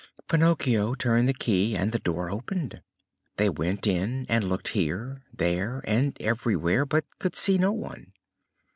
Pinocchio 0.27 0.95
turned 0.95 1.29
the 1.29 1.33
key 1.35 1.75
and 1.77 1.91
the 1.91 1.99
door 1.99 2.31
opened. 2.31 2.81
They 3.37 3.49
went 3.49 3.85
in 3.85 4.25
and 4.27 4.49
looked 4.49 4.69
here, 4.69 5.21
there, 5.31 5.83
and 5.85 6.17
everywhere, 6.19 6.87
but 6.87 7.05
could 7.19 7.35
see 7.35 7.59
no 7.59 7.71
one. 7.71 8.11